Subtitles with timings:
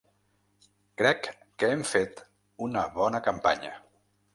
[1.01, 2.27] Crec que hem fet
[2.71, 3.81] una bona campanya.